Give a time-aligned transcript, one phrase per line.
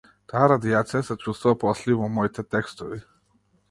[0.31, 3.03] Таа радијација се чувствува после и во моите текстови.